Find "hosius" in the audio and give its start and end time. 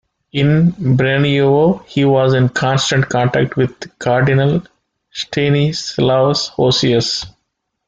6.57-7.23